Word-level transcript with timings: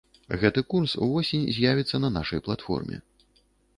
Гэты 0.43 0.61
курс 0.73 0.95
увосень 1.07 1.45
з'явіцца 1.57 2.03
на 2.03 2.09
нашай 2.17 2.43
платформе! 2.49 2.95